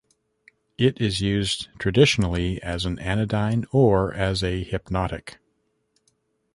[0.79, 5.37] It is used traditionally as an anodyne or as a hypnotic.